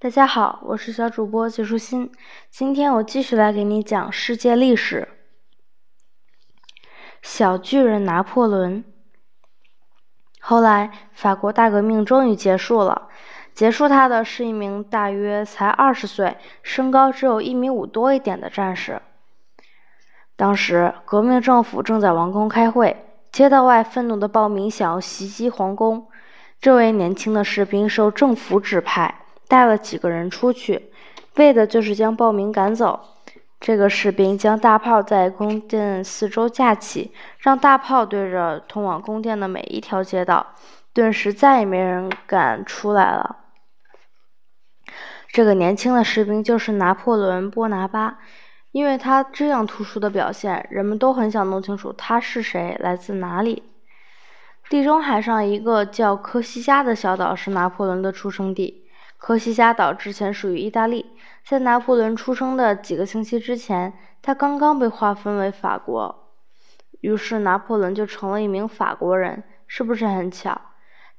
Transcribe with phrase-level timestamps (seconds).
[0.00, 2.12] 大家好，我是小主播季舒心。
[2.50, 5.08] 今天我继续来给你讲世界历史。
[7.20, 8.84] 小巨人拿破仑。
[10.38, 13.08] 后来，法国大革命终于结束了。
[13.52, 19.02] 结束他的是一名大约才二十岁、身高只有一米五多一点的战士。
[20.36, 26.06] 当时，革命政府正在王宫开会，街道外愤怒的暴民想要袭击皇宫。
[26.60, 30.92] 这位年轻的士兵受政府指派，带了几个人出去，
[31.36, 33.00] 为的就是将暴民赶走。
[33.58, 40.54] 这个士兵将大炮在宫殿四周架起，让大炮对着通往宫殿的每一条街道，
[40.92, 43.38] 顿时再也没人敢出来了。
[45.32, 48.18] 这个年轻的士兵就是拿破仑·波拿巴。
[48.70, 53.62] 因为他这样突出的表现，人们都很想弄清楚他是谁，来自哪里。
[54.68, 58.86] 地中海上一个叫科西嘉的小岛是拿破仑的出生地。
[59.18, 61.04] 科西嘉岛之前属于意大利，
[61.44, 66.32] 在拿破仑出生的几个星期之前，他刚刚被划分为法国，
[67.00, 70.58] 于是拿破仑就成了一名法国人，是不是很巧？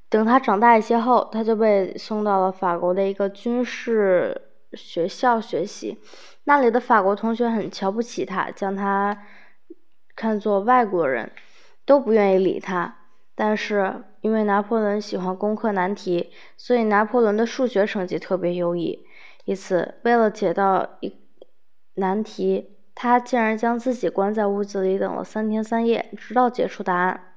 [0.08, 4.42] 等他长大一些后，他就被送到了法国的一个军事
[4.74, 6.00] 学校学习。
[6.46, 9.26] 那里的法国同学很瞧不起他，将他
[10.16, 11.32] 看作外国人，
[11.86, 12.99] 都不愿意理他。
[13.40, 19.06] 但是因为拿破仑喜欢攻克难题，所以拿破仑的数学成绩特别优异。
[19.46, 21.16] 一次，为了解到一
[21.94, 27.36] 难题，他竟然将自己关在屋子里等了三天三夜，直到解出答案。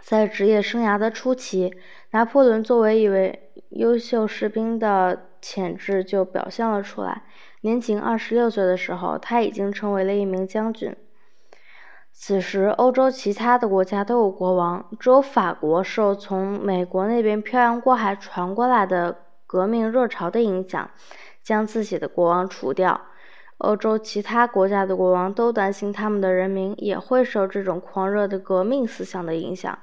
[0.00, 1.74] 在职业生涯的初期，
[2.12, 7.24] 拿破仑作为一位优秀士兵的潜质就表现了出来。
[7.62, 10.94] 年仅二十六岁的时候，他已经成为了一名将军。
[12.16, 20.90] 此时，欧洲其他的国家都有国王，只有法国受从美国那边漂洋过海传过来的革命热潮的影响，
[21.42, 23.00] 将自己的国王除掉。
[23.58, 29.76] 欧洲其他国家的国王都担心他们的人民也会受这种狂热的革命思想的影响，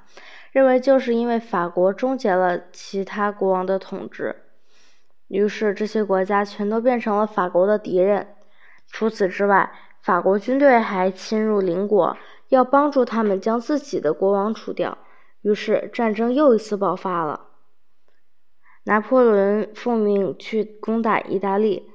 [0.52, 4.36] 认为就是因为法国终结了其他国王的统治。
[5.28, 8.28] 于是，这些国家全都变成了法国的敌人。
[8.88, 9.70] 除此之外，
[10.02, 12.16] 法国军队还侵入邻国，
[12.48, 14.98] 要帮助他们将自己的国王除掉。
[15.42, 17.48] 于是，战争又一次爆发了。
[18.84, 21.90] 拿破仑奉命去攻打意大利，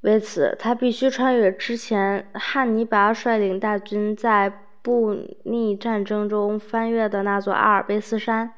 [0.00, 4.52] 为此他必须穿越之前汉尼拔率领大军在
[4.82, 8.54] 布匿战争中翻越的那座阿尔卑斯山。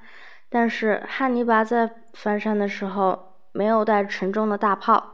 [0.48, 3.34] 但是，汉尼拔在翻山的时候。
[3.56, 5.13] 没有带沉重的大炮，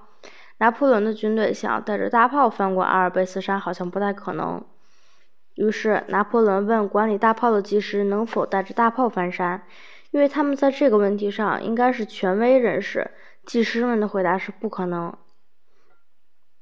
[0.61, 4.63] 拿破仑的军队想要带着大炮翻过阿尔卑斯山，好像不太可能。
[5.55, 9.63] 于是，拿破仑问管理大炮的技师能否带着大炮翻山，
[10.11, 13.11] 因为他们在这个问题上应该是权威人士。
[13.47, 15.17] 技师们的回答是不可能。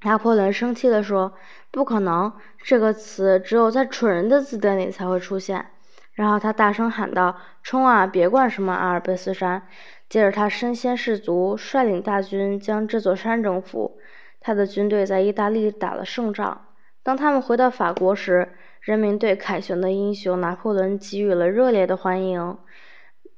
[0.03, 1.35] 拿破仑生气地说
[1.73, 2.33] ：“不可能，
[2.63, 5.71] 这个词只有在蠢人的字典里才会出现。”
[6.19, 8.05] 然后他大声喊道：“冲啊！
[8.05, 9.63] 别管什么阿尔卑斯山！”
[10.11, 14.01] 接着，他身先士卒，率领大军将这座山征服。
[14.41, 16.67] 他的军队在意大利打了胜仗。
[17.05, 18.49] 当他们回到法国时，
[18.81, 22.59] 人民对凯旋的英雄拿破仑给予了热烈的欢迎，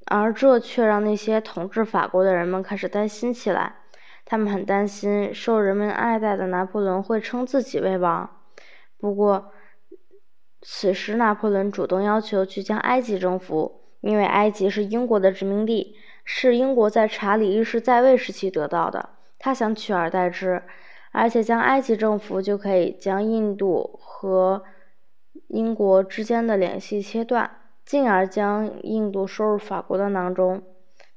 [0.06, 3.74] 而这却让那些统治法国的人们开始担心起来。
[4.24, 8.30] 他们很担心受人们爱戴的拿破仑会称自己为王。
[8.98, 9.52] 不过，
[10.62, 15.96] 此时拿破仑主动要求去将埃及征服，因为埃及是英国的殖民地。
[16.22, 20.62] 是英国在查理一世在位时期得到的，他想取而代之，
[21.10, 24.62] 而且将埃及政府就可以将印度和
[25.48, 27.50] 英国之间的联系切断，
[27.84, 30.62] 进而将印度收入法国的囊中。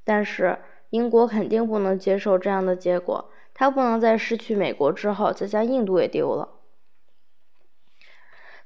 [0.03, 0.57] 但是
[0.89, 6.49] 英国肯定不能接受这样的结果，他不能在失去美国之后再将印度也丢了。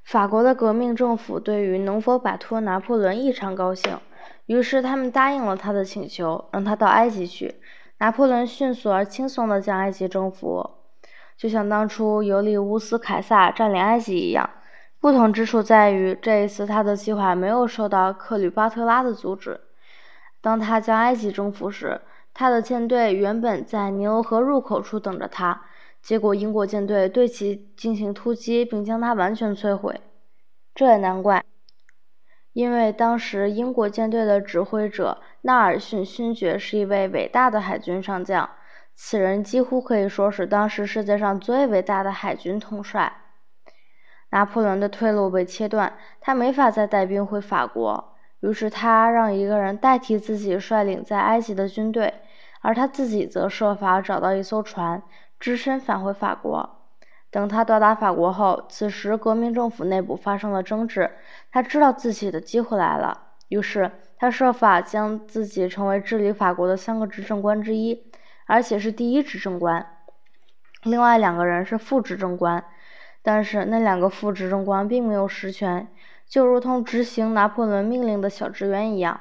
[0.08, 3.98] 法国的革命政府对于能否摆脱拿破仑异常高兴。
[4.46, 7.56] 于是他们答应了他的请求，让他到埃及去。
[7.98, 10.70] 拿破仑迅速而轻松地将埃及征服，
[11.36, 14.48] 就像当初尤利乌斯·凯撒占领埃及一样。
[14.98, 19.60] 不同之处在于，这一次他的计划没有受到克吕巴特拉的阻止。
[20.40, 22.00] 当他将埃及征服时，
[22.32, 25.64] 他的舰队原本在尼罗河入口处等着他，
[26.08, 30.00] 结果英国舰队对其进行突击，并将他完全摧毁。
[30.74, 31.44] 这也难怪。
[32.54, 38.48] 因为当时英国舰队的指挥者纳尔逊勋爵是一位伟大的海军上将，
[38.94, 43.12] 此人几乎可以说是当时世界上最伟大的海军统帅。
[44.30, 52.14] 拿破仑的退路被切断，他没法再带兵回法国，于是他让一个人代替自己率领在埃及的军队，
[52.62, 55.02] 而他自己则设法找到一艘船，
[55.38, 56.76] 只身返回法国。
[57.30, 61.10] 等他到达法国后，此时革命政府内部发生了争执，
[61.52, 68.10] 他知道自己的机会来了，于是他设法将自己成为治理法国的三个执政官之一，
[68.46, 69.86] 而且是第一执政官。
[70.84, 72.64] 另外两个人是副执政官，
[73.22, 75.86] 但是那两个副执政官并没有实权，
[76.26, 79.20] 就如同执行拿破仑命令的小职员一样。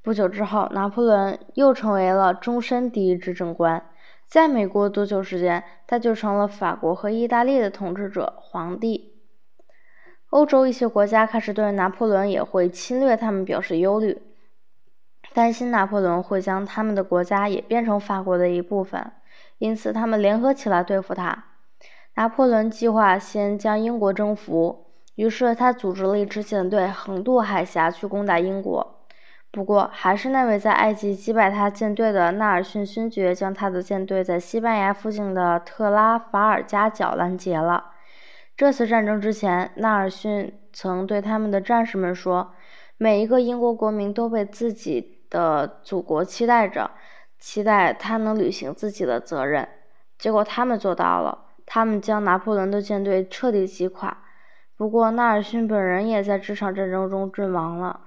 [0.00, 3.84] 不久之后，拿破仑又成为了终身第一执政官。
[4.26, 9.14] 在没过多久时间，他就成了法国和意大利的统治者、皇帝。
[10.30, 14.20] 欧洲一些国家开始对拿破仑也会侵略他们表示忧虑，
[15.32, 19.12] 担心拿破仑会将他们的国家也变成法国的一部分，
[19.58, 21.44] 因此他们联合起来对付他。
[22.16, 28.95] 拿破仑计划先将英国征服，于是他组织了一支舰队横渡海峡去攻打英国。
[29.56, 37.92] 不过，还是那位在埃及击败他舰队的纳尔逊勋爵，将他的舰队在西班牙附近的特拉法尔加角拦截了。
[38.54, 42.52] 这次战争之前，纳尔逊曾对他们的战士们说
[42.98, 46.90] ：“每一个英国国民都被自己的祖国期待着，
[47.38, 49.66] 期待他能履行自己的责任。”
[50.18, 54.18] 结果他们做到了，他们将拿破仑的舰队彻底击垮。
[54.76, 58.00] 不过，纳尔逊本人也在这场战争中阵亡了。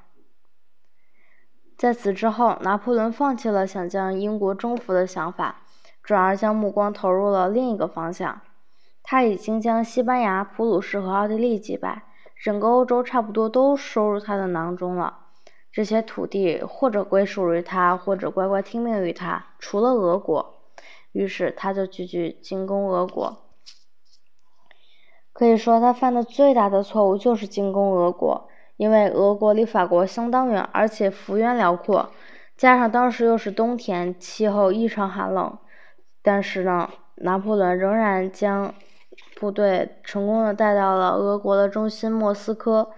[1.80, 5.62] 在此之后，拿破仑放弃了想将英国征服的想法，
[6.04, 8.42] 转而将目光投入了另一个方向。
[9.02, 12.04] 他已经将西班牙、普鲁士和奥地利击败，
[12.44, 15.20] 整个欧洲差不多都收入他的囊中了。
[15.72, 20.56] 这些土地或者归属于他，或者乖乖听命于他，除了俄国。
[21.14, 23.38] 于是他就继续进攻俄国。
[25.31, 28.50] 可以说，他犯的最大的错误就是进攻俄国。
[28.80, 32.12] 因为俄国离法国相当远，而且幅员辽阔，
[32.56, 35.58] 加上当时又是冬天，气候异常寒冷。
[36.24, 38.74] 但是呢，拿破仑仍然将
[39.38, 42.92] 部队成功的带到了俄国的中心莫斯科。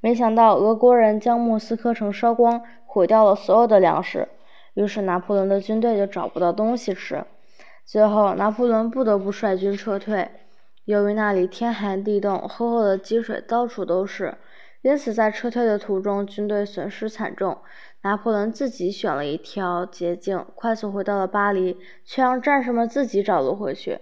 [0.00, 4.26] 没想到俄国人将莫斯科城烧光，毁掉了所有的粮食，
[4.74, 7.24] 于是拿破仑的军队就找不到东西吃。
[7.84, 10.28] 最后，拿破仑不得不率军撤退。
[10.84, 14.36] 由于那里天寒地冻，厚厚的积水到处都是。
[14.82, 17.58] 因此，在撤退的途中，军队损失惨重。
[18.02, 23.98] 拿破仑自己选了一条捷径，快速回到了巴黎，却让战士们自己找路回去。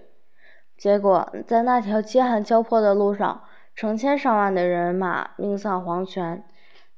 [0.77, 3.41] 结果，在那条饥寒交迫的路上，
[3.75, 6.43] 成千上万的人马命丧黄泉。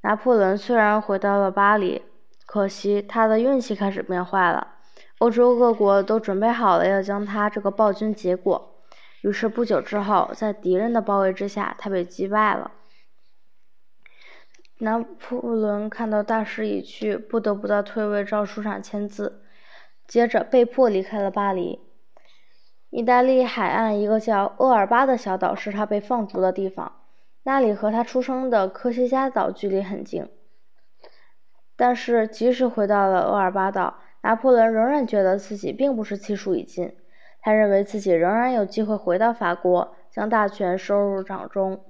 [0.02, 2.02] 拿破仑虽然回到了巴黎，
[2.44, 4.74] 可惜他的运气开始变坏了。
[5.18, 8.74] 欧洲各国都准备好了要将他这个暴君结果。
[9.22, 12.70] 于是，不久之后，在敌人的包围之下，他被击败了。
[14.82, 19.42] 拿破仑看到大势已去，不得不在退位诏书上签字，
[20.06, 21.80] 接着被迫离开了巴黎。
[22.88, 26.92] 意大利海岸一个叫厄尔巴的小岛是他被放逐的地方，
[27.42, 30.26] 那里和他出生的科西嘉岛距离很近。
[31.76, 36.96] 但是，即使回到了厄尔巴岛，拿破仑仍然觉得自己并不是气数已尽，
[37.42, 41.84] 他认为自己仍然有机会回到法国，将大权收入掌中。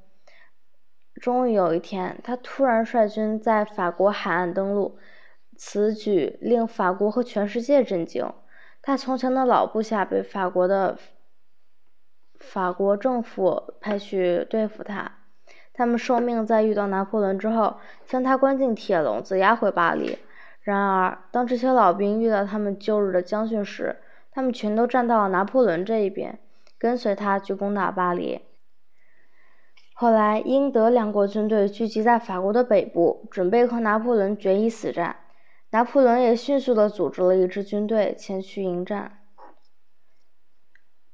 [1.21, 4.99] 终于有一天，他突然率军在法国海岸登陆，
[5.55, 8.33] 此举令法国和全世界震惊。
[8.81, 10.97] 他从前的老部下被法国的
[12.39, 15.13] 法国政府派去对付他，
[15.75, 20.19] 他们受命在遇到拿破仑之后，将他关进铁笼子，押回巴黎。
[20.63, 23.97] 然而，当这些老兵遇到他们旧日的将军时，
[24.31, 26.39] 他们全都站到了拿破仑这一边，
[26.79, 28.41] 跟随他去攻打巴黎。
[30.01, 35.17] 后来，英德两国军队聚集在法国的北部，准备和拿破仑决一死战。
[35.73, 39.19] 拿破仑也迅速地组织了一支军队前去迎战。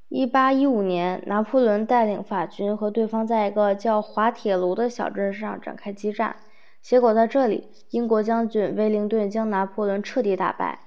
[0.08, 6.36] 1815年，拿破仑带领法军和对方在一个叫滑铁卢的小镇上展开激战，
[6.80, 10.78] 结果在这里，英国将军威灵顿将拿破仑彻底打败，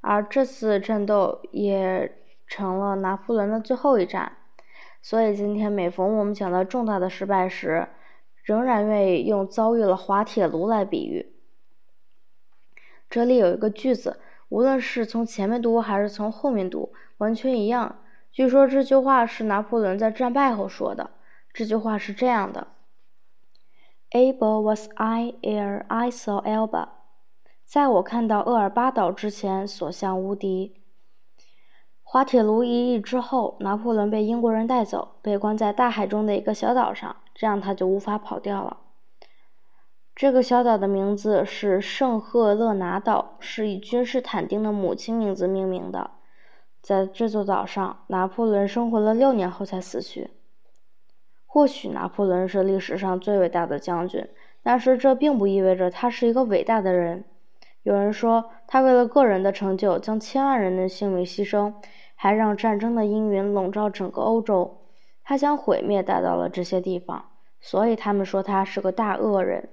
[0.00, 2.16] 而这次战斗也
[2.48, 4.38] 成了拿破仑的最后一战。
[5.04, 7.88] 所以今天每逢我们讲到重大的失败时，
[8.42, 11.34] 仍然愿意用遭遇了滑铁卢来比喻。
[13.10, 14.18] 这里有一个句子，
[14.48, 17.98] 无论是从前面读还是从后面读，完全一样。
[18.32, 21.10] 据说这句话是拿破仑在战败后说的。
[21.52, 22.68] 这句话是这样的
[24.10, 26.88] ：“Able was I ere I saw Elba。”
[27.66, 30.80] 在我看到厄尔巴岛之前，所向无敌。
[32.04, 38.76] 滑铁卢一役之后，拿破仑被英国人带走，被关在大海中的一个小岛上，这样他就无法跑掉了。
[40.14, 46.12] 这个小岛的名字是圣赫勒拿岛，是以君士坦丁的母亲名字命名的。
[46.80, 50.30] 在这座岛上，拿破仑生活了六年后才死去。
[51.46, 54.28] 或许拿破仑是历史上最伟大的将军，
[54.62, 57.24] 但是这并不意味着他是一个伟大的人。
[57.84, 61.74] 有人说，他为了个人的成就将千万人的性命牺牲，
[62.14, 64.88] 还让战争的阴云笼罩整个欧洲。
[65.22, 67.26] 他将毁灭带到了这些地方，
[67.60, 69.68] 所以他们说他是个大恶人。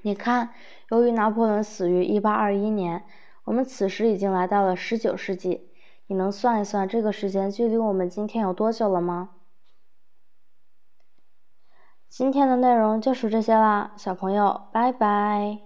[0.00, 0.54] 你看，
[0.88, 3.04] 由于拿破仑死于1821年，
[3.44, 5.70] 我们此时已经来到了19世纪。
[6.06, 9.30] 你能算一算这个时间距离我们今天有多久了吗？
[12.08, 15.65] 今天的内容就是这些啦，小朋友，拜拜。